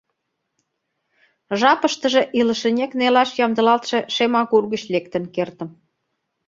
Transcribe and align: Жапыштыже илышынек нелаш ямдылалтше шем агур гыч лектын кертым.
Жапыштыже 1.59 2.21
илышынек 2.39 2.91
нелаш 2.99 3.29
ямдылалтше 3.45 3.99
шем 4.15 4.33
агур 4.41 4.63
гыч 4.73 4.83
лектын 4.93 5.23
кертым. 5.35 5.69